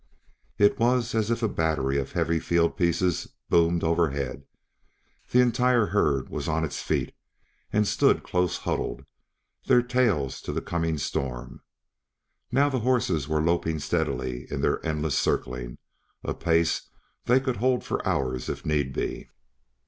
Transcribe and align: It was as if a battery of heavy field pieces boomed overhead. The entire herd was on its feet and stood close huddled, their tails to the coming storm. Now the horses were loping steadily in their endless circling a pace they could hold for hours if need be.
It 0.57 0.79
was 0.79 1.13
as 1.13 1.29
if 1.29 1.43
a 1.43 1.47
battery 1.47 1.99
of 1.99 2.13
heavy 2.13 2.39
field 2.39 2.75
pieces 2.75 3.27
boomed 3.49 3.83
overhead. 3.83 4.45
The 5.29 5.41
entire 5.41 5.85
herd 5.85 6.27
was 6.27 6.47
on 6.47 6.65
its 6.65 6.81
feet 6.81 7.13
and 7.71 7.87
stood 7.87 8.23
close 8.23 8.57
huddled, 8.57 9.05
their 9.67 9.83
tails 9.83 10.41
to 10.41 10.51
the 10.51 10.59
coming 10.59 10.97
storm. 10.97 11.61
Now 12.51 12.67
the 12.67 12.79
horses 12.79 13.27
were 13.27 13.43
loping 13.43 13.77
steadily 13.77 14.47
in 14.51 14.61
their 14.61 14.83
endless 14.83 15.15
circling 15.19 15.77
a 16.23 16.33
pace 16.33 16.89
they 17.25 17.39
could 17.39 17.57
hold 17.57 17.83
for 17.83 18.03
hours 18.07 18.49
if 18.49 18.65
need 18.65 18.93
be. 18.93 19.29